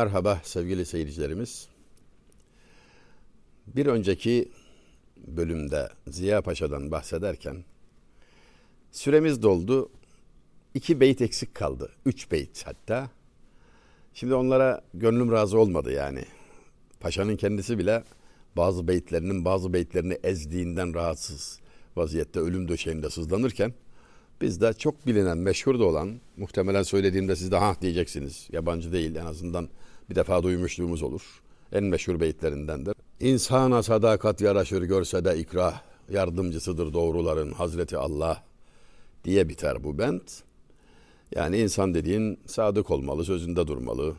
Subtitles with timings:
[0.00, 1.68] Merhaba sevgili seyircilerimiz.
[3.66, 4.48] Bir önceki
[5.16, 7.64] bölümde Ziya Paşa'dan bahsederken
[8.92, 9.90] süremiz doldu.
[10.74, 11.92] İki beyt eksik kaldı.
[12.06, 13.10] Üç beyt hatta.
[14.14, 16.24] Şimdi onlara gönlüm razı olmadı yani.
[17.00, 18.04] Paşa'nın kendisi bile
[18.56, 21.60] bazı beytlerinin bazı beytlerini ezdiğinden rahatsız
[21.96, 23.74] vaziyette ölüm döşeğinde sızlanırken
[24.40, 28.48] biz de çok bilinen, meşhur da olan, muhtemelen söylediğimde siz de ha diyeceksiniz.
[28.52, 29.68] Yabancı değil en azından
[30.10, 31.22] bir defa duymuşluğumuz olur.
[31.72, 32.94] En meşhur beytlerindendir.
[33.20, 38.44] İnsana sadakat yaraşır görse de ikrah, yardımcısıdır doğruların Hazreti Allah
[39.24, 40.42] diye biter bu bent.
[41.34, 44.14] Yani insan dediğin sadık olmalı, sözünde durmalı.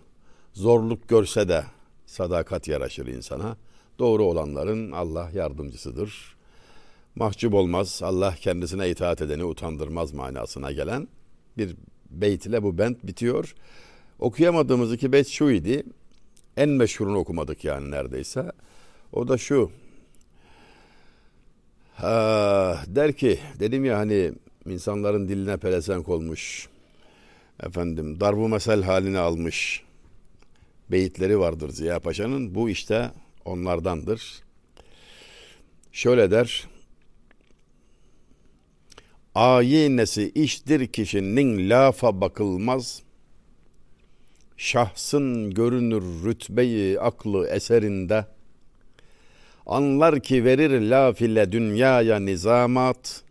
[0.54, 1.64] Zorluk görse de
[2.06, 3.58] sadakat yaraşır insana.
[4.00, 6.36] Doğru olanların Allah yardımcısıdır
[7.16, 8.02] mahcup olmaz.
[8.04, 11.08] Allah kendisine itaat edeni utandırmaz manasına gelen
[11.58, 11.76] bir
[12.10, 13.56] beyt ile bu bent bitiyor.
[14.22, 15.84] Okuyamadığımız iki beyt şu idi.
[16.58, 18.52] En meşhurunu okumadık yani neredeyse.
[19.14, 19.72] O da şu.
[21.96, 24.32] Ha, der ki dedim ya hani
[24.66, 26.70] insanların diline pelesenk olmuş.
[27.64, 29.84] Efendim darbu mesel haline almış.
[30.92, 32.56] Beyitleri vardır Ziya Paşa'nın.
[32.56, 33.12] Bu işte
[33.46, 34.42] onlardandır.
[35.92, 36.68] Şöyle der.
[39.36, 43.02] Ayinesi iştir kişinin lafa bakılmaz.
[44.62, 48.26] Şahsın görünür rütbeyi aklı eserinde.
[49.66, 53.24] Anlar ki verir laf ile dünyaya nizamat.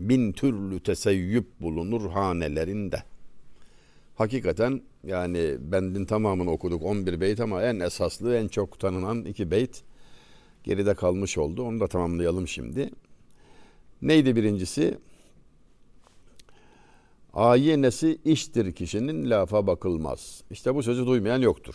[0.00, 3.02] Bin türlü teseyyüp bulunur hanelerinde.
[4.14, 9.82] Hakikaten yani bendin tamamını okuduk 11 beyt ama en esaslı en çok tanınan iki beyt
[10.64, 11.62] geride kalmış oldu.
[11.62, 12.90] Onu da tamamlayalım şimdi.
[14.02, 14.98] Neydi birincisi?
[17.36, 20.42] Ayinesi iştir kişinin lafa bakılmaz.
[20.50, 21.74] İşte bu sözü duymayan yoktur.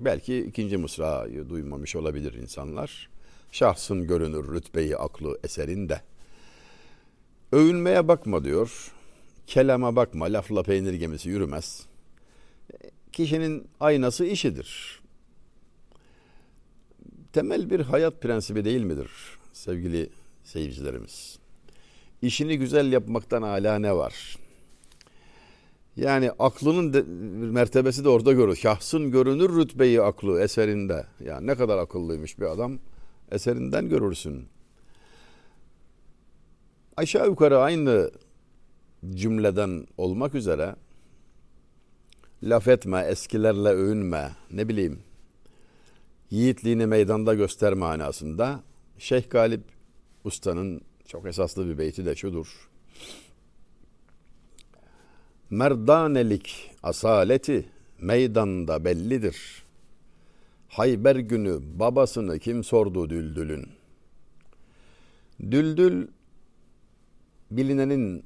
[0.00, 3.10] Belki ikinci mısrayı duymamış olabilir insanlar.
[3.52, 6.00] Şahsın görünür rütbeyi aklı eserinde.
[7.52, 8.92] Övünmeye bakma diyor.
[9.46, 11.86] Kelama bakma, lafla peynir gemisi yürümez.
[13.12, 15.00] Kişinin aynası işidir.
[17.32, 19.10] Temel bir hayat prensibi değil midir
[19.52, 20.10] sevgili
[20.44, 21.38] seyircilerimiz?
[22.22, 24.36] İşini güzel yapmaktan ala ne var?
[26.00, 27.02] Yani aklının de,
[27.52, 28.56] mertebesi de orada görür.
[28.56, 31.06] Şahsın görünür rütbeyi aklı eserinde.
[31.24, 32.78] Yani ne kadar akıllıymış bir adam
[33.30, 34.46] eserinden görürsün.
[36.96, 38.10] Aşağı yukarı aynı
[39.10, 40.76] cümleden olmak üzere
[42.42, 45.02] laf etme, eskilerle övünme, ne bileyim
[46.30, 48.60] yiğitliğini meydanda göster manasında
[48.98, 49.64] Şeyh Galip
[50.24, 52.69] Usta'nın çok esaslı bir beyti de şudur.
[55.50, 57.68] Merdanelik asaleti
[57.98, 59.62] meydanda bellidir.
[60.68, 63.68] Hayber günü babasını kim sordu Düldül'ün?
[65.40, 66.08] Düldül
[67.50, 68.24] bilinenin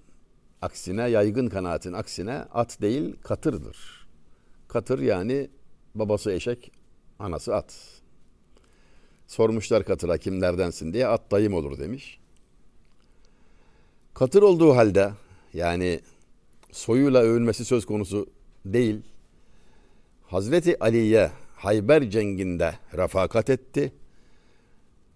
[0.62, 4.06] aksine, yaygın kanaatin aksine at değil katırdır.
[4.68, 5.50] Katır yani
[5.94, 6.72] babası eşek,
[7.18, 8.00] anası at.
[9.26, 12.20] Sormuşlar katıra kimlerdensin diye at dayım olur demiş.
[14.14, 15.12] Katır olduğu halde
[15.54, 16.00] yani
[16.74, 18.26] soyuyla övülmesi söz konusu
[18.64, 19.02] değil.
[20.26, 23.92] Hazreti Ali'ye Hayber cenginde refakat etti.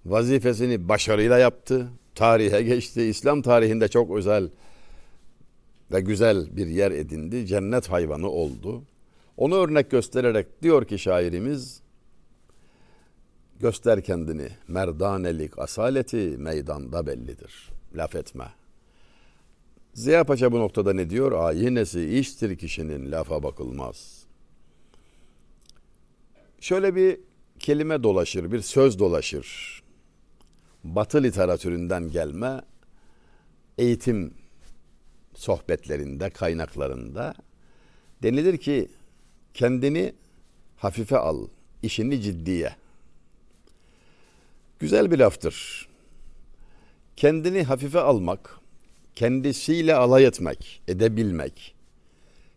[0.07, 1.89] Vazifesini başarıyla yaptı.
[2.15, 3.03] Tarihe geçti.
[3.03, 4.51] İslam tarihinde çok özel
[5.93, 7.47] ve güzel bir yer edindi.
[7.47, 8.83] Cennet hayvanı oldu.
[9.37, 11.81] Onu örnek göstererek diyor ki şairimiz
[13.61, 17.71] göster kendini merdanelik asaleti meydanda bellidir.
[17.95, 18.58] Laf etme.
[19.99, 21.33] Ziya Paşa bu noktada ne diyor?
[21.33, 24.25] Ayinesi iştir kişinin lafa bakılmaz.
[26.61, 27.21] Şöyle bir
[27.59, 29.83] kelime dolaşır, bir söz dolaşır.
[30.85, 32.61] Batı literatüründen gelme
[33.79, 34.35] eğitim
[35.35, 37.35] sohbetlerinde, kaynaklarında
[38.23, 38.89] denilir ki
[39.55, 40.15] kendini
[40.77, 41.49] hafife al,
[41.83, 42.77] işini ciddiye.
[44.79, 45.89] Güzel bir laftır.
[47.17, 48.61] Kendini hafife almak,
[49.19, 51.75] kendisiyle alay etmek, edebilmek.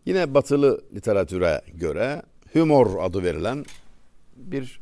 [0.05, 2.21] Yine batılı literatüre göre
[2.53, 3.65] humor adı verilen
[4.35, 4.79] bir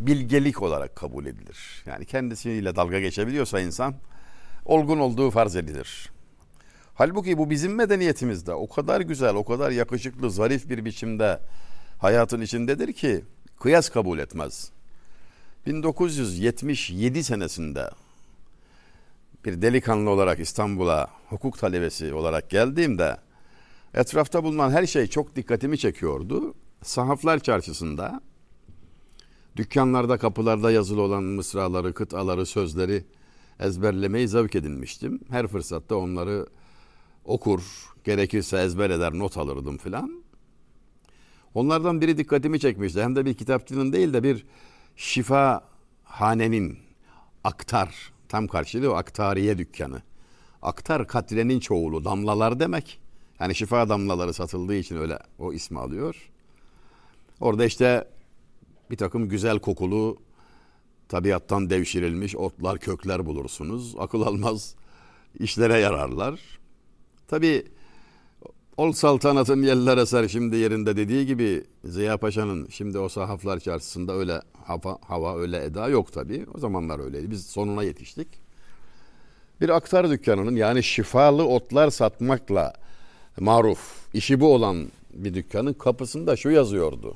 [0.00, 1.84] bilgelik olarak kabul edilir.
[1.86, 3.94] Yani kendisiyle dalga geçebiliyorsa insan
[4.64, 6.10] olgun olduğu farz edilir.
[6.94, 11.40] Halbuki bu bizim medeniyetimizde o kadar güzel, o kadar yakışıklı, zarif bir biçimde
[11.98, 13.24] hayatın içindedir ki
[13.60, 14.70] kıyas kabul etmez.
[15.66, 17.90] 1977 senesinde
[19.44, 23.16] bir delikanlı olarak İstanbul'a hukuk talebesi olarak geldiğimde
[23.94, 26.54] etrafta bulunan her şey çok dikkatimi çekiyordu.
[26.82, 28.20] Sahaflar Çarşısı'nda
[29.56, 33.04] dükkanlarda kapılarda yazılı olan mısraları, kıtaları, sözleri
[33.60, 35.20] ezberlemeyi zevk edinmiştim.
[35.30, 36.46] Her fırsatta onları
[37.24, 37.62] okur,
[38.04, 40.24] gerekirse ezber eder, not alırdım filan.
[41.54, 43.02] Onlardan biri dikkatimi çekmişti.
[43.02, 44.46] Hem de bir kitapçının değil de bir
[44.96, 45.64] şifa
[46.04, 46.78] hanenin
[47.44, 50.02] aktar, tam karşılığı aktariye dükkanı.
[50.62, 53.00] Aktar katrenin çoğulu, damlalar demek.
[53.40, 56.30] Yani şifa damlaları satıldığı için öyle o ismi alıyor.
[57.40, 58.08] Orada işte
[58.90, 60.18] bir takım güzel kokulu
[61.08, 63.94] tabiattan devşirilmiş otlar, kökler bulursunuz.
[63.98, 64.74] Akıl almaz
[65.38, 66.40] işlere yararlar.
[67.28, 67.66] Tabi
[68.78, 74.40] ol saltanatın yeller eser şimdi yerinde dediği gibi Ziya Paşa'nın şimdi o sahaflar çarşısında öyle
[74.66, 76.46] hava, hava öyle eda yok tabi.
[76.54, 77.30] O zamanlar öyleydi.
[77.30, 78.28] Biz sonuna yetiştik.
[79.60, 82.72] Bir aktar dükkanının yani şifalı otlar satmakla
[83.40, 87.14] maruf, işi bu olan bir dükkanın kapısında şu yazıyordu.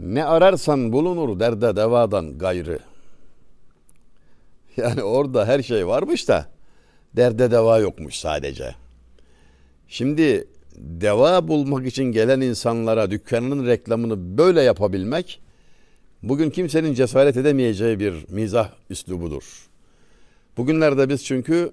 [0.00, 2.78] Ne ararsan bulunur derde devadan gayrı.
[4.76, 6.46] Yani orada her şey varmış da
[7.16, 8.79] derde deva yokmuş sadece.
[9.90, 15.40] Şimdi deva bulmak için gelen insanlara dükkanının reklamını böyle yapabilmek
[16.22, 19.68] bugün kimsenin cesaret edemeyeceği bir mizah üslubudur.
[20.56, 21.72] Bugünlerde biz çünkü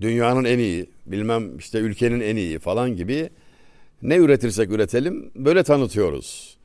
[0.00, 3.30] dünyanın en iyi, bilmem işte ülkenin en iyi falan gibi
[4.02, 6.56] ne üretirsek üretelim böyle tanıtıyoruz.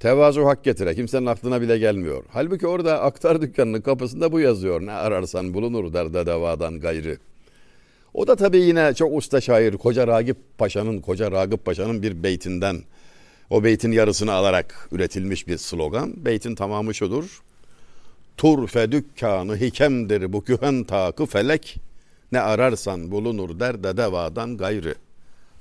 [0.00, 0.94] Tevazu hak getire.
[0.94, 2.24] Kimsenin aklına bile gelmiyor.
[2.28, 4.86] Halbuki orada aktar dükkanının kapısında bu yazıyor.
[4.86, 7.18] Ne ararsan bulunur derde devadan gayrı.
[8.14, 12.82] O da tabii yine çok usta şair Koca Ragip Paşa'nın Koca Ragıp Paşa'nın bir beytinden
[13.50, 16.24] o beytin yarısını alarak üretilmiş bir slogan.
[16.24, 17.42] Beytin tamamı şudur.
[18.36, 21.76] Turfe dükkanı hikemdir bu kühen takı felek.
[22.32, 24.94] Ne ararsan bulunur derde devadan gayrı.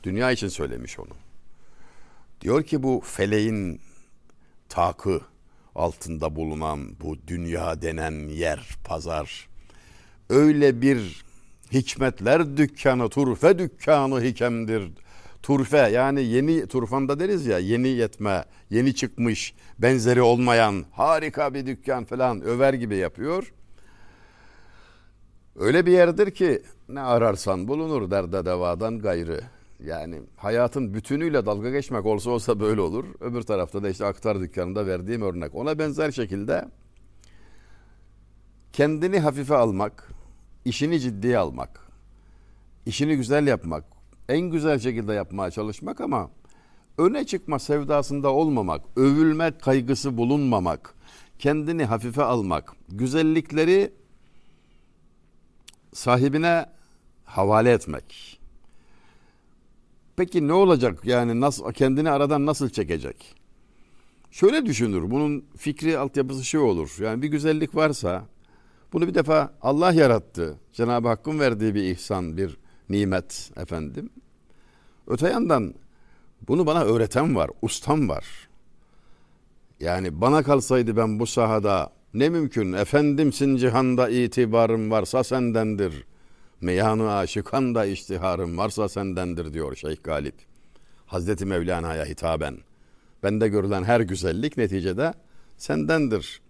[0.04, 1.16] Dünya için söylemiş onu.
[2.42, 3.80] Diyor ki bu feleğin
[4.70, 5.22] takı
[5.76, 9.48] altında bulunan bu dünya denen yer, pazar
[10.30, 11.24] öyle bir
[11.72, 14.92] hikmetler dükkanı, turfe dükkanı hikemdir.
[15.44, 22.04] Turfe yani yeni turfanda deriz ya yeni yetme, yeni çıkmış, benzeri olmayan harika bir dükkan
[22.04, 23.54] falan över gibi yapıyor.
[25.56, 29.42] Öyle bir yerdir ki ne ararsan bulunur derde devadan gayrı.
[29.86, 33.06] Yani hayatın bütünüyle dalga geçmek olsa olsa böyle olur.
[33.20, 35.56] Öbür tarafta da işte aktar dükkanında verdiğim örnek.
[35.56, 36.66] Ona benzer şekilde
[38.74, 40.12] kendini hafife almak,
[40.66, 41.92] işini ciddiye almak,
[42.86, 43.84] işini güzel yapmak,
[44.30, 46.30] en güzel şekilde yapmaya çalışmak ama
[46.98, 50.96] öne çıkma sevdasında olmamak, övülmek kaygısı bulunmamak,
[51.40, 53.94] kendini hafife almak, güzellikleri
[55.94, 56.66] sahibine
[57.26, 58.40] havale etmek.
[60.16, 63.36] Peki ne olacak yani nasıl kendini aradan nasıl çekecek?
[64.32, 65.12] Şöyle düşünür.
[65.12, 66.98] Bunun fikri altyapısı şey olur.
[67.00, 68.26] Yani bir güzellik varsa
[68.94, 70.58] bunu bir defa Allah yarattı.
[70.74, 72.58] Cenab-ı Hakk'ın verdiği bir ihsan, bir
[72.90, 74.10] nimet efendim.
[75.08, 75.74] Öte yandan
[76.48, 78.26] bunu bana öğreten var, ustam var.
[79.80, 86.06] Yani bana kalsaydı ben bu sahada ne mümkün efendimsin cihanda itibarım varsa sendendir.
[86.62, 90.36] Meyanı aşıkan da iştiharım varsa sendendir diyor Şeyh Galip.
[91.06, 92.58] Hazreti Mevlana'ya hitaben.
[93.24, 95.14] Bende görülen her güzellik neticede
[95.58, 96.42] sendendir.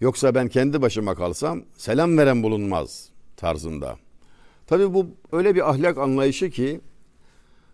[0.00, 3.98] Yoksa ben kendi başıma kalsam selam veren bulunmaz tarzında.
[4.66, 6.80] Tabi bu öyle bir ahlak anlayışı ki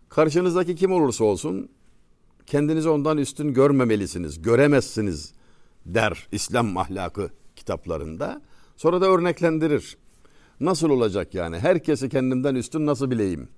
[0.08, 1.68] karşınızdaki kim olursa olsun
[2.46, 5.32] kendinizi ondan üstün görmemelisiniz, göremezsiniz
[5.86, 8.42] der İslam ahlakı kitaplarında.
[8.76, 9.96] Sonra da örneklendirir.
[10.60, 11.58] Nasıl olacak yani?
[11.58, 13.48] Herkesi kendimden üstün nasıl bileyim?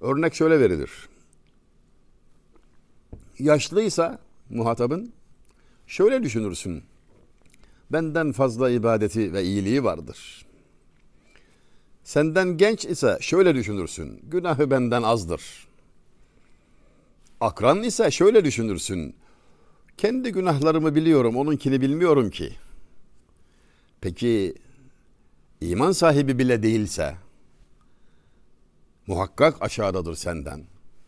[0.00, 0.90] Örnek şöyle verilir.
[3.38, 4.18] Yaşlıysa
[4.50, 5.12] muhatabın
[5.86, 6.82] şöyle düşünürsün.
[7.92, 10.46] Benden fazla ibadeti ve iyiliği vardır.
[12.04, 14.20] Senden genç ise şöyle düşünürsün.
[14.22, 15.68] Günahı benden azdır.
[17.40, 19.14] Akran ise şöyle düşünürsün.
[19.96, 22.52] Kendi günahlarımı biliyorum, onunkini bilmiyorum ki.
[24.00, 24.54] Peki
[25.60, 27.16] iman sahibi bile değilse
[29.06, 30.64] muhakkak aşağıdadır senden.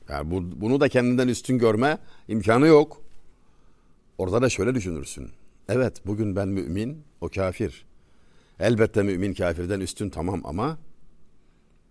[0.09, 3.03] Yani bu, bunu da kendinden üstün görme imkanı yok.
[4.19, 5.31] Orada da şöyle düşünürsün.
[5.69, 7.87] Evet bugün ben mümin, o kafir.
[8.61, 10.79] Elbette mümin kafirden üstün tamam ama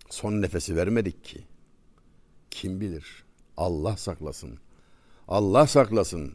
[0.10, 1.43] son nefesi vermedik ki.
[2.51, 3.25] Kim bilir?
[3.57, 4.60] Allah saklasın.
[5.27, 6.34] Allah saklasın.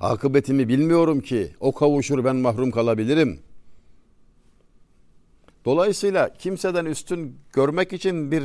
[0.00, 1.54] Akıbetimi bilmiyorum ki.
[1.60, 3.40] O kavuşur ben mahrum kalabilirim.
[5.64, 8.44] Dolayısıyla kimseden üstün görmek için bir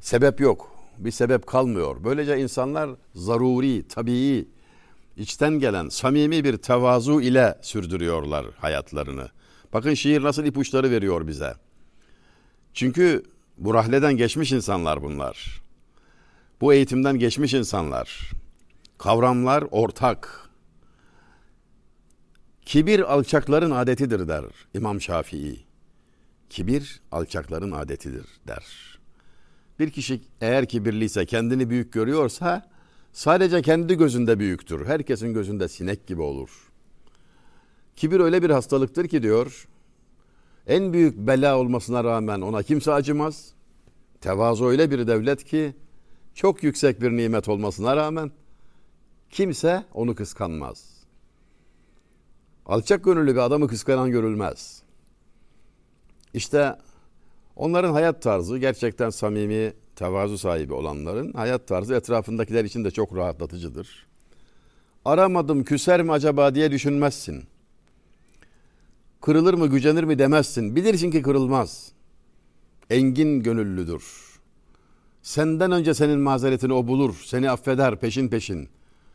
[0.00, 0.72] sebep yok.
[0.98, 2.04] bir sebep kalmıyor.
[2.04, 4.48] Böylece insanlar zaruri, tabii,
[5.20, 9.28] içten gelen samimi bir tevazu ile sürdürüyorlar hayatlarını.
[9.72, 11.54] Bakın şiir nasıl ipuçları veriyor bize.
[12.74, 13.22] Çünkü
[13.58, 15.62] bu rahleden geçmiş insanlar bunlar.
[16.60, 18.30] Bu eğitimden geçmiş insanlar.
[18.98, 20.50] Kavramlar ortak.
[22.62, 25.64] Kibir alçakların adetidir der İmam Şafii.
[26.50, 28.64] Kibir alçakların adetidir der.
[29.78, 32.70] Bir kişi eğer kibirliyse, kendini büyük görüyorsa
[33.12, 34.86] sadece kendi gözünde büyüktür.
[34.86, 36.70] Herkesin gözünde sinek gibi olur.
[37.96, 39.68] Kibir öyle bir hastalıktır ki diyor,
[40.66, 43.52] en büyük bela olmasına rağmen ona kimse acımaz.
[44.20, 45.74] Tevazu öyle bir devlet ki
[46.34, 48.30] çok yüksek bir nimet olmasına rağmen
[49.30, 50.90] kimse onu kıskanmaz.
[52.66, 54.82] Alçak gönüllü bir adamı kıskanan görülmez.
[56.34, 56.78] İşte
[57.56, 64.06] onların hayat tarzı gerçekten samimi, tevazu sahibi olanların hayat tarzı etrafındakiler için de çok rahatlatıcıdır.
[65.04, 67.44] Aramadım küser mi acaba diye düşünmezsin.
[69.20, 70.76] Kırılır mı gücenir mi demezsin.
[70.76, 71.92] Bilirsin ki kırılmaz.
[72.90, 74.04] Engin gönüllüdür.
[75.22, 77.22] Senden önce senin mazeretini o bulur.
[77.24, 78.68] Seni affeder peşin peşin.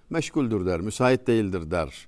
[0.10, 2.08] Meşguldür der, müsait değildir der.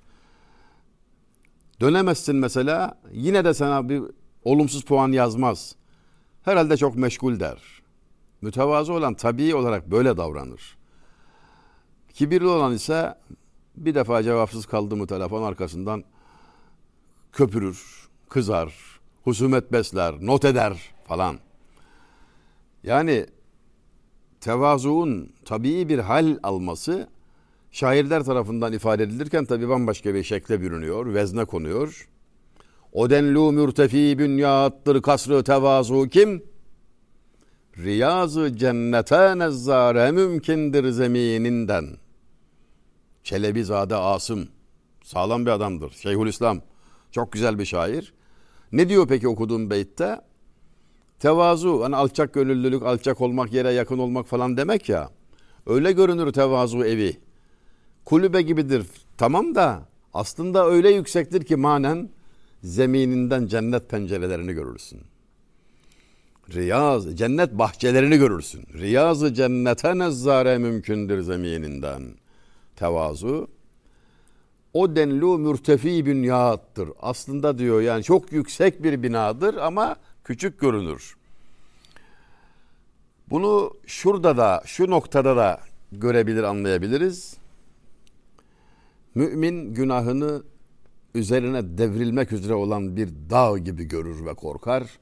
[1.80, 4.02] Dönemezsin mesela yine de sana bir
[4.44, 5.74] olumsuz puan yazmaz.
[6.42, 7.78] Herhalde çok meşgul der.
[8.42, 10.78] Mütevazı olan tabii olarak böyle davranır.
[12.14, 13.14] Kibirli olan ise
[13.76, 16.04] bir defa cevapsız kaldı mı telefon arkasından
[17.32, 18.74] köpürür, kızar,
[19.24, 20.78] husumet besler, not eder
[21.08, 21.38] falan.
[22.82, 23.26] Yani
[24.40, 27.08] tevazuun tabii bir hal alması
[27.70, 32.08] şairler tarafından ifade edilirken tabi bambaşka bir şekle bürünüyor, vezne konuyor.
[32.92, 36.42] O denlu mürtefi bünyattır kasrı tevazu kim?
[37.78, 41.86] Riyazı cennete nezzare mümkündür zemininden.
[43.24, 44.48] Çelebizade Asım.
[45.02, 45.90] Sağlam bir adamdır.
[45.90, 46.60] Şeyhülislam.
[47.10, 48.14] Çok güzel bir şair.
[48.72, 50.20] Ne diyor peki okuduğum beytte?
[51.18, 55.10] Tevazu, hani alçak gönüllülük, alçak olmak, yere yakın olmak falan demek ya.
[55.66, 57.20] Öyle görünür tevazu evi.
[58.04, 58.86] Kulübe gibidir.
[59.18, 62.10] Tamam da aslında öyle yüksektir ki manen
[62.62, 65.00] zemininden cennet pencerelerini görürsün.
[66.54, 68.66] Riyaz, cennet bahçelerini görürsün.
[68.74, 72.02] Riyazı cennete nezzare mümkündür zemininden.
[72.76, 73.48] Tevazu
[74.72, 76.88] o denlu mürtefi bünyattır.
[77.00, 81.16] Aslında diyor yani çok yüksek bir binadır ama küçük görünür.
[83.30, 85.60] Bunu şurada da şu noktada da
[85.92, 87.36] görebilir anlayabiliriz.
[89.14, 90.42] Mümin günahını
[91.14, 94.98] üzerine devrilmek üzere olan bir dağ gibi görür ve korkar.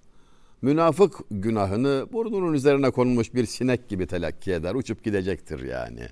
[0.63, 4.75] Münafık günahını burnunun üzerine konmuş bir sinek gibi telakki eder.
[4.75, 6.09] Uçup gidecektir yani.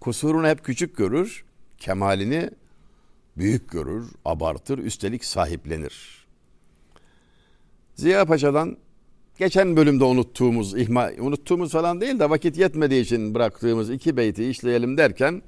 [0.00, 1.44] Kusurunu hep küçük görür,
[1.78, 2.50] kemalini
[3.36, 6.26] büyük görür, abartır, üstelik sahiplenir.
[7.94, 8.76] Ziya Paşa'dan
[9.38, 14.98] geçen bölümde unuttuğumuz, ihma, unuttuğumuz falan değil de vakit yetmediği için bıraktığımız iki beyti işleyelim
[14.98, 15.42] derken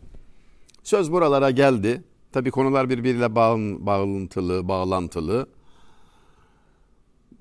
[0.83, 2.03] söz buralara geldi.
[2.33, 5.47] Tabi konular birbiriyle bağlantılı, bağlantılı.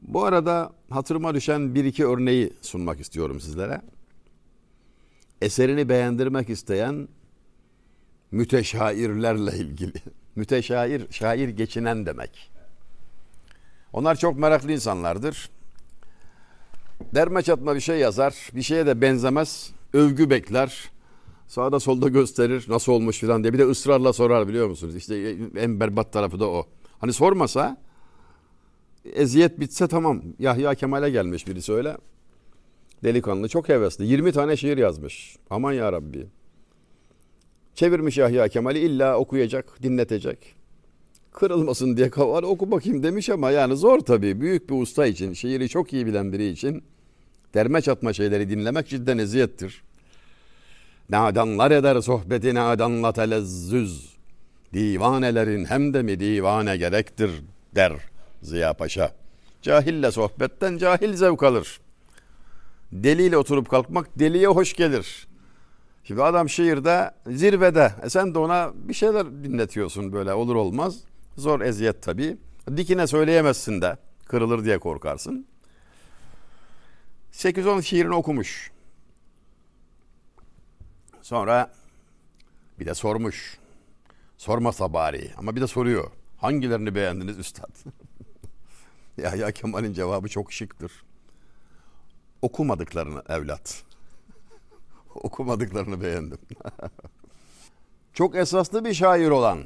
[0.02, 3.82] Bu arada hatırıma düşen bir iki örneği sunmak istiyorum sizlere.
[5.42, 7.08] Eserini beğendirmek isteyen
[8.32, 9.94] müteşairlerle ilgili.
[10.36, 12.52] Müteşair, şair geçinen demek.
[13.94, 15.50] Onlar çok meraklı insanlardır.
[17.16, 20.90] Derme çatma bir şey yazar, bir şeye de benzemez, övgü bekler.
[21.48, 23.54] Sağda solda gösterir nasıl olmuş filan diye.
[23.54, 24.96] Bir de ısrarla sorar biliyor musunuz?
[24.96, 26.68] İşte en berbat tarafı da o.
[27.00, 27.78] Hani sormasa
[29.06, 30.22] eziyet bitse tamam.
[30.40, 31.98] Yahya Kemal'e gelmiş birisi öyle.
[33.04, 34.06] Delikanlı çok hevesli.
[34.06, 35.38] 20 tane şiir yazmış.
[35.50, 36.28] Aman ya Rabbi.
[37.76, 40.56] Çevirmiş Yahya Kemal'i illa okuyacak, dinletecek.
[41.32, 44.42] Kırılmasın diye kavar oku bakayım demiş ama yani zor tabii.
[44.42, 46.84] Büyük bir usta için, şiiri çok iyi bilen biri için
[47.54, 49.84] derme çatma şeyleri dinlemek cidden eziyettir.
[51.10, 54.18] Nadanlar eder sohbeti nadanla telezzüz.
[54.74, 57.32] Divanelerin hem de mi divane gerektir
[57.76, 57.94] der
[58.42, 59.16] Ziya Paşa.
[59.62, 61.80] Cahille sohbetten cahil zevk alır.
[62.92, 65.28] Deliyle oturup kalkmak deliye hoş gelir.
[66.04, 67.94] Şimdi adam şiirde zirvede.
[68.04, 71.00] E sen de ona bir şeyler dinletiyorsun böyle olur olmaz.
[71.38, 72.38] Zor eziyet tabii.
[72.78, 75.48] Dikine söyleyemezsin de kırılır diye korkarsın.
[77.34, 78.72] 8-10 şiirini okumuş.
[81.22, 81.72] Sonra
[82.80, 83.58] bir de sormuş.
[84.38, 86.12] Sormasa bari ama bir de soruyor.
[86.38, 87.70] Hangilerini beğendiniz üstad?
[89.24, 90.92] Yahya Kemal'in cevabı çok şıktır.
[92.42, 93.84] Okumadıklarını evlat.
[95.16, 96.40] Okumadıklarını beğendim.
[98.14, 99.64] Çok esaslı bir şair olan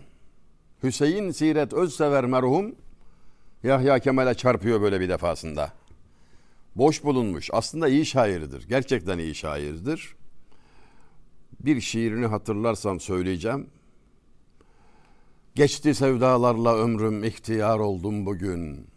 [0.83, 2.75] Hüseyin Siret Özsever merhum
[3.63, 5.73] Yahya Kemal'e çarpıyor böyle bir defasında.
[6.75, 7.49] Boş bulunmuş.
[7.53, 8.67] Aslında iyi şairdir.
[8.67, 10.15] Gerçekten iyi şairdir.
[11.59, 13.69] Bir şiirini hatırlarsam söyleyeceğim.
[15.55, 18.92] Geçti sevdalarla ömrüm ihtiyar oldum bugün.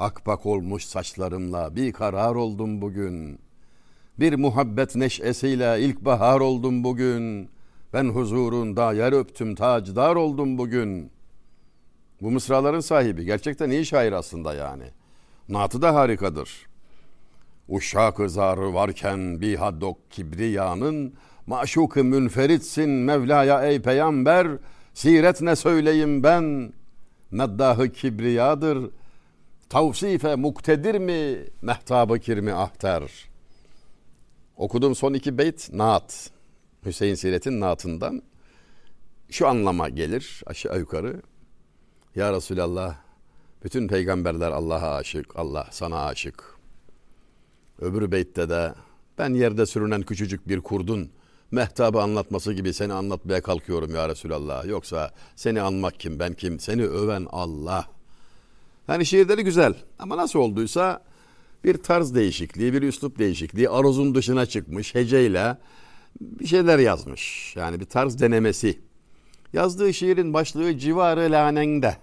[0.00, 3.38] Akbak olmuş saçlarımla bir karar oldum bugün.
[4.18, 7.50] Bir muhabbet neşesiyle ilkbahar oldum bugün.
[7.92, 11.10] Ben huzurunda yer öptüm tacdar oldum bugün.
[12.22, 14.84] Bu mısraların sahibi gerçekten iyi şair aslında yani.
[15.48, 16.66] Natı da harikadır.
[17.68, 21.14] Uşak zarı varken bir haddok kibriyanın
[21.46, 24.48] maşuk münferitsin Mevla'ya ey peygamber
[24.94, 26.72] siret ne söyleyeyim ben
[27.30, 28.90] meddahı kibriyadır
[29.70, 33.30] tavsife muktedir mi mehtabı kirmi ahter
[34.56, 36.30] okuduğum son iki beyt naat.
[36.86, 38.22] Hüseyin Siret'in naatından.
[39.30, 41.22] Şu anlama gelir aşağı yukarı.
[42.14, 42.96] Ya Resulallah
[43.64, 46.44] bütün peygamberler Allah'a aşık Allah sana aşık.
[47.78, 48.74] Öbür beytte de
[49.18, 51.10] ben yerde sürünen küçücük bir kurdun
[51.50, 54.66] mehtabı anlatması gibi seni anlatmaya kalkıyorum ya Resulallah.
[54.66, 56.60] Yoksa seni anmak kim ben kim?
[56.60, 57.99] Seni öven Allah.
[58.90, 61.02] Yani şiirleri güzel ama nasıl olduysa
[61.64, 65.58] bir tarz değişikliği bir üslup değişikliği aruzun dışına çıkmış heceyle
[66.20, 67.54] bir şeyler yazmış.
[67.56, 68.80] Yani bir tarz denemesi.
[69.52, 71.96] Yazdığı şiirin başlığı civarı lanende.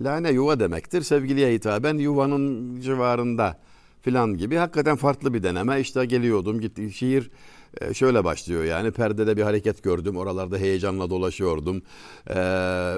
[0.00, 1.02] Lane yuva demektir.
[1.02, 3.60] Sevgiliye hitaben yuvanın civarında
[4.02, 4.56] filan gibi.
[4.56, 5.80] Hakikaten farklı bir deneme.
[5.80, 7.30] İşte geliyordum gitti şiir
[7.80, 11.82] ee, şöyle başlıyor yani perdede bir hareket gördüm oralarda heyecanla dolaşıyordum.
[12.28, 12.34] Ee,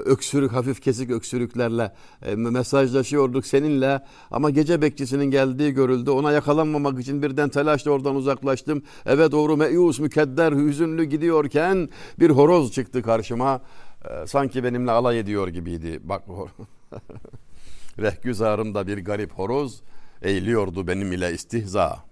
[0.04, 1.92] öksürük hafif kesik öksürüklerle
[2.22, 4.00] e, mesajlaşıyorduk seninle.
[4.30, 6.10] Ama gece bekçisinin geldiği görüldü.
[6.10, 8.82] Ona yakalanmamak için birden telaşla oradan uzaklaştım.
[9.06, 11.88] Eve doğru meyus mükedder hüzünlü gidiyorken
[12.20, 13.60] bir horoz çıktı karşıma.
[14.04, 16.00] Ee, sanki benimle alay ediyor gibiydi.
[16.02, 16.22] Bak
[17.98, 19.82] rehgüzarımda bir garip horoz.
[20.22, 22.04] Eğiliyordu benim ile istihza.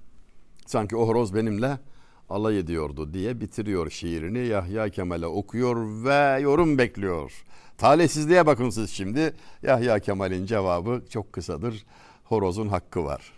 [0.67, 1.79] Sanki o horoz benimle
[2.31, 4.47] alay ediyordu diye bitiriyor şiirini.
[4.47, 7.33] Yahya Kemal'e okuyor ve yorum bekliyor.
[7.79, 9.35] Talihsizliğe bakın siz şimdi.
[9.63, 11.85] Yahya Kemal'in cevabı çok kısadır.
[12.25, 13.33] Horozun hakkı var.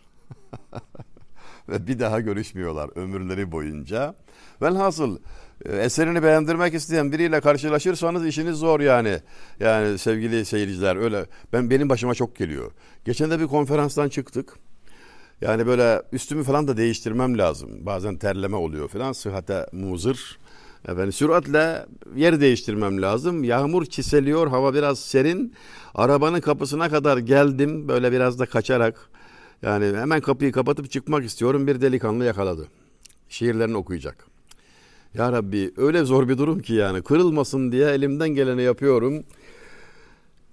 [1.69, 4.15] ve bir daha görüşmüyorlar ömürleri boyunca.
[4.63, 5.19] Velhasıl
[5.65, 9.19] e, eserini beğendirmek isteyen biriyle karşılaşırsanız işiniz zor yani.
[9.61, 12.73] Yani sevgili seyirciler öyle ben benim başıma çok geliyor.
[13.05, 14.66] Geçen de bir konferanstan çıktık.
[15.41, 17.71] Yani böyle üstümü falan da değiştirmem lazım.
[17.87, 19.13] Bazen terleme oluyor falan.
[19.13, 20.39] Sıhhate muzır.
[20.85, 23.45] Efendim süratle yer değiştirmem lazım.
[23.45, 25.55] Yağmur çiseliyor, hava biraz serin.
[25.95, 29.11] Arabanın kapısına kadar geldim böyle biraz da kaçarak.
[29.63, 31.67] Yani hemen kapıyı kapatıp çıkmak istiyorum.
[31.67, 32.69] Bir delikanlı yakaladı.
[33.29, 34.27] Şiirlerini okuyacak.
[35.15, 39.25] Ya Rabbi öyle zor bir durum ki yani kırılmasın diye elimden geleni yapıyorum.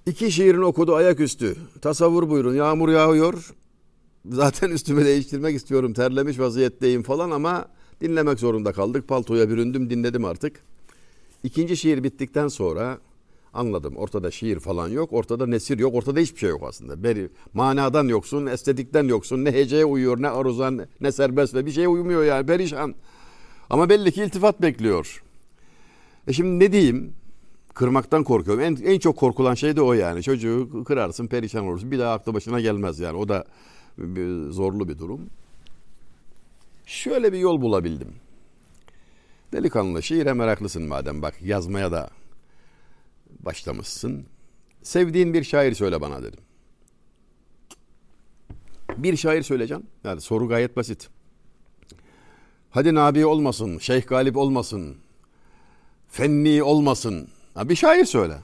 [0.06, 1.56] İki şiirini okudu ayaküstü.
[1.82, 2.56] Tasavvur buyurun.
[2.56, 3.54] Yağmur yağıyor.
[4.30, 5.94] Zaten üstümü değiştirmek istiyorum.
[5.94, 7.68] Terlemiş vaziyetteyim falan ama
[8.02, 9.08] dinlemek zorunda kaldık.
[9.08, 10.64] Paltoya büründüm dinledim artık.
[11.44, 12.98] İkinci şiir bittikten sonra
[13.54, 13.96] anladım.
[13.98, 15.14] Ortada şiir falan yok.
[15.14, 15.94] Ortada nesir yok.
[15.94, 17.04] Ortada hiçbir şey yok aslında.
[17.04, 19.46] Beri, manadan yoksun, estetikten yoksun.
[19.46, 22.46] Ne heceye uyuyor, ne aruzan, ne serbest ve bir şeye uymuyor yani.
[22.46, 22.96] Perişan.
[23.70, 25.24] Ama belli ki iltifat bekliyor.
[26.28, 27.14] E şimdi ne diyeyim?
[27.74, 28.64] Kırmaktan korkuyorum.
[28.64, 30.24] En, en çok korkulan şey de o yani.
[30.24, 31.92] Çocuğu kırarsın, perişan olursun.
[31.92, 33.18] Bir daha aklı başına gelmez yani.
[33.18, 33.46] O da
[33.98, 35.30] bir, zorlu bir durum.
[36.86, 38.16] Şöyle bir yol bulabildim.
[39.54, 42.10] Delikanlı şiire meraklısın madem bak yazmaya da
[43.40, 44.26] başlamışsın.
[44.82, 46.40] Sevdiğin bir şair söyle bana dedim.
[48.98, 49.84] Bir şair söyleyeceğim.
[50.04, 51.10] Yani soru gayet basit.
[52.70, 54.98] Hadi Nabi olmasın, Şeyh Galip olmasın,
[56.10, 57.28] Fenni olmasın.
[57.54, 58.38] Ha, bir şair söyle.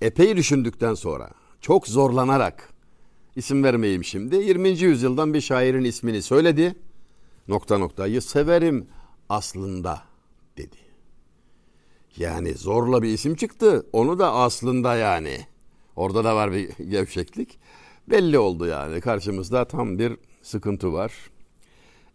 [0.00, 2.73] Epey düşündükten sonra, çok zorlanarak,
[3.36, 4.36] isim vermeyeyim şimdi.
[4.36, 4.68] 20.
[4.68, 6.76] yüzyıldan bir şairin ismini söyledi.
[7.48, 8.86] Nokta noktayı severim
[9.28, 10.02] aslında
[10.56, 10.76] dedi.
[12.16, 13.86] Yani zorla bir isim çıktı.
[13.92, 15.46] Onu da aslında yani.
[15.96, 17.58] Orada da var bir gevşeklik.
[18.10, 19.00] Belli oldu yani.
[19.00, 21.12] Karşımızda tam bir sıkıntı var.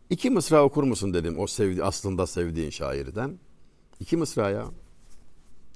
[0.10, 3.40] İki mısra okur musun dedim o sevdi aslında sevdiğin şairden.
[4.00, 4.66] İki mısra ya.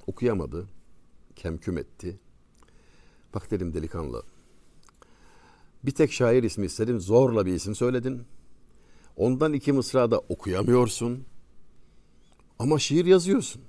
[0.06, 0.68] Okuyamadı.
[1.36, 2.18] Kemküm etti.
[3.34, 4.22] Bak dedim delikanlı.
[5.86, 7.00] Bir tek şair ismi istedim.
[7.00, 8.22] Zorla bir isim söyledin.
[9.16, 11.24] Ondan iki mısra da okuyamıyorsun.
[12.58, 13.62] Ama şiir yazıyorsun.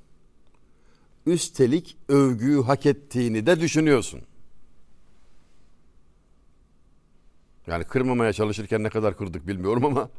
[1.25, 4.21] Üstelik övgüyü hak ettiğini de düşünüyorsun.
[7.67, 10.10] Yani kırmamaya çalışırken ne kadar kırdık bilmiyorum ama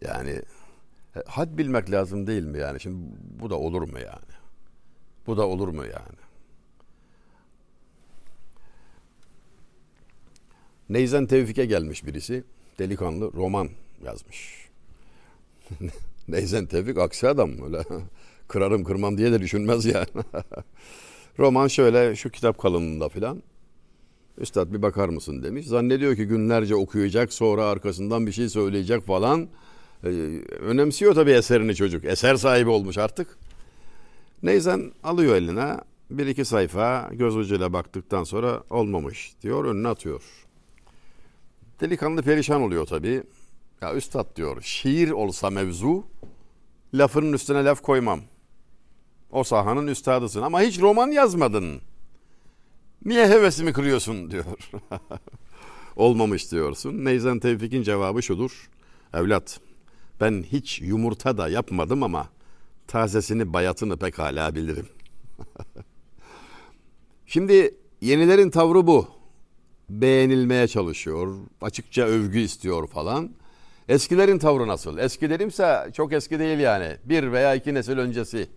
[0.00, 0.42] yani
[1.26, 2.80] Had bilmek lazım değil mi yani?
[2.80, 4.32] Şimdi bu da olur mu yani?
[5.26, 6.31] Bu da olur mu yani?
[10.88, 12.44] Neyzen Tevfik'e gelmiş birisi.
[12.78, 13.68] Delikanlı roman
[14.04, 14.68] yazmış.
[16.28, 17.82] Neyzen Tevfik aksi adam öyle
[18.48, 20.06] kırarım kırmam diye de düşünmez yani.
[21.38, 23.42] roman şöyle şu kitap kalınlığında filan.
[24.38, 25.66] Üstad bir bakar mısın demiş.
[25.66, 29.48] Zannediyor ki günlerce okuyacak sonra arkasından bir şey söyleyecek falan.
[30.04, 30.08] Ee,
[30.60, 32.04] önemsiyor tabii eserini çocuk.
[32.04, 33.38] Eser sahibi olmuş artık.
[34.42, 35.76] Neyzen alıyor eline
[36.10, 40.22] bir iki sayfa göz ucuyla baktıktan sonra olmamış diyor önüne atıyor.
[41.82, 43.22] Delikanlı perişan oluyor tabii.
[43.80, 46.04] Ya üstad diyor şiir olsa mevzu
[46.94, 48.20] lafının üstüne laf koymam.
[49.30, 51.80] O sahanın üstadısın ama hiç roman yazmadın.
[53.04, 54.44] Niye hevesimi kırıyorsun diyor.
[55.96, 57.04] Olmamış diyorsun.
[57.04, 58.70] Neyzen Tevfik'in cevabı şudur.
[59.14, 59.60] Evlat
[60.20, 62.28] ben hiç yumurta da yapmadım ama
[62.86, 64.88] tazesini bayatını pekala bilirim.
[67.26, 69.21] Şimdi yenilerin tavrı bu.
[70.00, 73.30] Beğenilmeye çalışıyor, açıkça övgü istiyor falan.
[73.88, 74.98] Eskilerin tavrı nasıl?
[74.98, 76.96] Eskilerimse çok eski değil yani.
[77.04, 78.48] Bir veya iki nesil öncesi.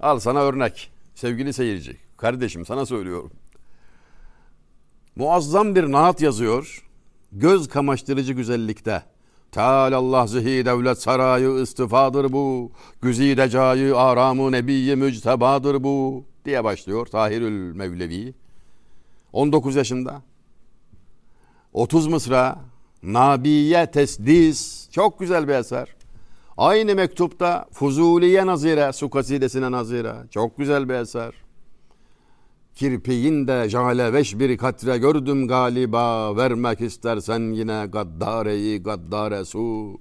[0.00, 0.90] Al sana örnek.
[1.14, 3.30] Sevgili seyirci, kardeşim sana söylüyorum.
[5.16, 6.84] Muazzam bir naat yazıyor.
[7.32, 9.02] Göz kamaştırıcı güzellikte.
[9.56, 12.72] Allah zihi devlet sarayı istifadır bu.
[13.02, 16.24] Güzide cayı aramı nebiyyi müctebadır bu.
[16.44, 18.34] Diye başlıyor Tahirül Mevlevi.
[19.32, 20.22] 19 yaşında.
[21.74, 22.58] 30 mısra.
[23.02, 24.90] Nabiye tesdis.
[24.90, 25.96] Çok güzel bir eser.
[26.56, 30.14] Aynı mektupta Fuzuliye nazire, su kasidesine nazire.
[30.30, 31.34] Çok güzel bir eser.
[32.74, 39.98] Kirpiğinde jale veş bir katre gördüm galiba vermek istersen yine gaddareyi gaddare su.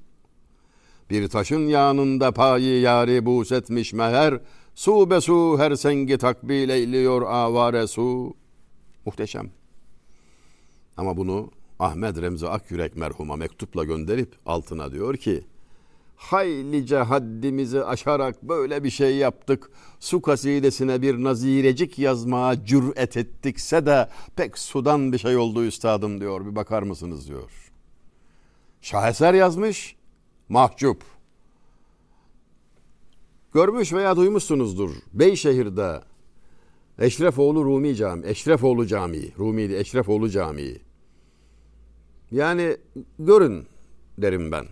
[1.10, 4.40] Bir taşın yanında payı yari bus etmiş meher
[4.76, 8.34] su be su her sengi takbil eyliyor avare su.
[9.06, 9.50] Muhteşem.
[10.98, 15.44] Ama bunu Ahmet Remzi Akyürek merhuma mektupla gönderip altına diyor ki
[16.24, 19.72] haylice haddimizi aşarak böyle bir şey yaptık.
[20.00, 26.46] Su kasidesine bir nazirecik yazmaya cüret ettikse de pek sudan bir şey oldu üstadım diyor.
[26.46, 27.72] Bir bakar mısınız diyor.
[28.82, 29.96] Şaheser yazmış,
[30.50, 31.04] mahcup.
[33.54, 34.92] Görmüş veya duymuşsunuzdur.
[35.14, 36.02] Beyşehir'de
[37.00, 40.82] Eşrefoğlu Rumi Camii, Eşrefoğlu Camii, Rumi Eşrefoğlu Camii.
[42.34, 42.78] Yani
[43.19, 43.67] görün
[44.17, 44.65] derim ben.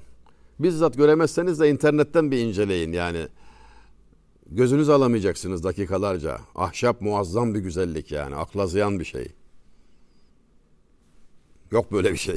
[0.60, 3.28] Bizzat göremezseniz de internetten bir inceleyin yani.
[4.47, 6.39] Gözünüz alamayacaksınız dakikalarca.
[6.56, 8.36] Ahşap muazzam bir güzellik yani.
[8.36, 9.28] Akla ziyan bir şey.
[11.71, 12.36] Yok böyle bir şey.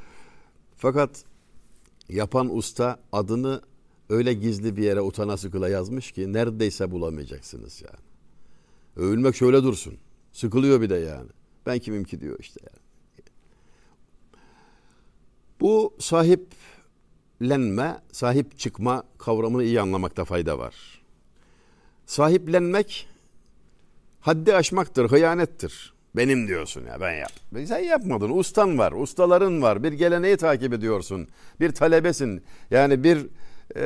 [0.76, 1.24] Fakat
[2.08, 3.62] yapan usta adını
[4.08, 8.06] öyle gizli bir yere utana sıkıla yazmış ki neredeyse bulamayacaksınız yani.
[8.96, 9.94] Övülmek şöyle dursun.
[10.32, 11.30] Sıkılıyor bir de yani.
[11.66, 12.85] Ben kimim ki diyor işte yani.
[15.60, 16.54] Bu sahip
[17.40, 20.74] sahiplenme, sahip çıkma kavramını iyi anlamakta fayda var.
[22.06, 23.08] Sahiplenmek
[24.20, 25.94] haddi aşmaktır, hıyanettir.
[26.16, 27.32] Benim diyorsun ya ben yap.
[27.66, 28.30] Sen yapmadın.
[28.30, 29.82] Ustan var, ustaların var.
[29.82, 31.28] Bir geleneği takip ediyorsun.
[31.60, 32.42] Bir talebesin.
[32.70, 33.26] Yani bir
[33.76, 33.84] e,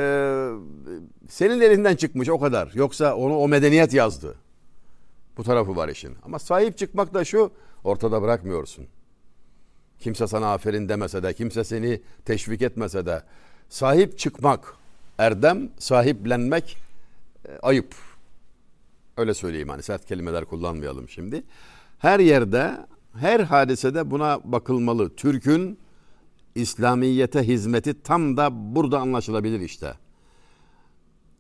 [1.29, 2.71] senin elinden çıkmış o kadar.
[2.75, 4.35] Yoksa onu o medeniyet yazdı.
[5.37, 6.17] Bu tarafı var işin.
[6.23, 7.53] Ama sahip çıkmak da şu
[7.85, 8.87] ortada bırakmıyorsun.
[10.01, 13.23] Kimse sana aferin demese de, kimse seni teşvik etmese de
[13.69, 14.75] sahip çıkmak
[15.19, 16.77] erdem, sahiplenmek
[17.49, 17.95] e, ayıp.
[19.17, 21.43] Öyle söyleyeyim hani sert kelimeler kullanmayalım şimdi.
[21.99, 25.17] Her yerde, her hadisede buna bakılmalı.
[25.17, 25.79] Türk'ün
[26.55, 29.95] İslamiyete hizmeti tam da burada anlaşılabilir işte.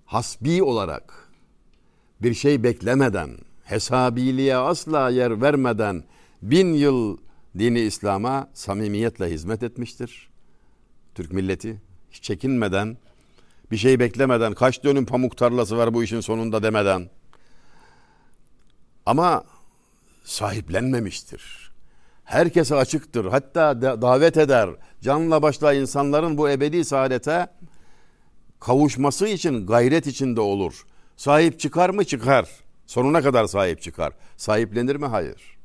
[0.04, 1.28] Hasbi olarak
[2.22, 3.30] bir şey beklemeden,
[3.64, 6.04] hesabiliğe asla yer vermeden
[6.42, 7.16] bin yıl
[7.58, 10.30] dini İslam'a samimiyetle hizmet etmiştir.
[11.14, 12.96] Türk milleti hiç çekinmeden,
[13.70, 17.10] bir şey beklemeden, kaç dönüm pamuk tarlası var bu işin sonunda demeden.
[19.06, 19.44] Ama
[20.24, 21.72] sahiplenmemiştir.
[22.24, 23.24] Herkese açıktır.
[23.24, 24.70] Hatta davet eder.
[25.00, 27.46] Canla başla insanların bu ebedi saadete
[28.60, 30.86] kavuşması için gayret içinde olur.
[31.16, 32.04] Sahip çıkar mı?
[32.04, 32.48] Çıkar.
[32.86, 34.12] Sonuna kadar sahip çıkar.
[34.36, 35.06] Sahiplenir mi?
[35.06, 35.59] Hayır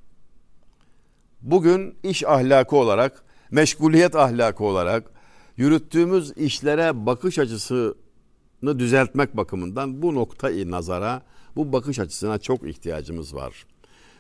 [1.46, 5.12] bugün iş ahlakı olarak, meşguliyet ahlakı olarak
[5.58, 11.22] yürüttüğümüz işlere bakış açısını düzeltmek bakımından bu noktayı nazara,
[11.56, 13.66] bu bakış açısına çok ihtiyacımız var.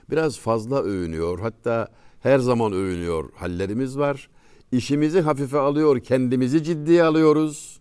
[0.09, 1.87] Biraz fazla övünüyor, hatta
[2.19, 4.29] her zaman övünüyor hallerimiz var.
[4.71, 7.79] İşimizi hafife alıyor, kendimizi ciddiye alıyoruz.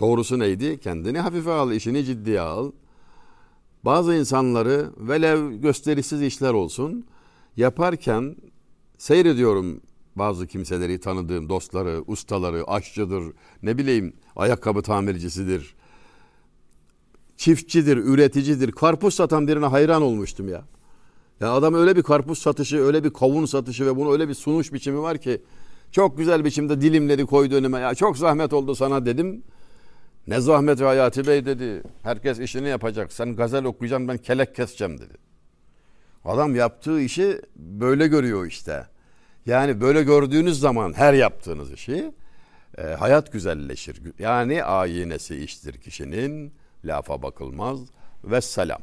[0.00, 0.80] Doğrusu neydi?
[0.80, 2.72] Kendini hafife al, işini ciddiye al.
[3.86, 7.04] Bazı insanları velev gösterişsiz işler olsun
[7.56, 8.36] yaparken
[8.98, 9.80] seyrediyorum
[10.16, 13.24] bazı kimseleri tanıdığım dostları, ustaları, aşçıdır,
[13.62, 15.74] ne bileyim ayakkabı tamircisidir,
[17.36, 18.72] çiftçidir, üreticidir.
[18.72, 20.64] Karpuz satan birine hayran olmuştum ya.
[21.40, 24.72] Ya adam öyle bir karpuz satışı, öyle bir kavun satışı ve bunu öyle bir sunuş
[24.72, 25.42] biçimi var ki
[25.92, 27.78] çok güzel biçimde dilimleri koydu önüme.
[27.78, 29.42] Ya çok zahmet oldu sana dedim.
[30.26, 31.82] Ne zahmet Hayati Bey dedi.
[32.02, 33.12] Herkes işini yapacak.
[33.12, 35.14] Sen gazel okuyacaksın ben kelek keseceğim dedi.
[36.24, 38.86] Adam yaptığı işi böyle görüyor işte.
[39.46, 42.12] Yani böyle gördüğünüz zaman her yaptığınız işi
[42.78, 44.00] e, hayat güzelleşir.
[44.18, 46.52] Yani ayinesi iştir kişinin
[46.84, 47.80] lafa bakılmaz
[48.24, 48.80] ve selam.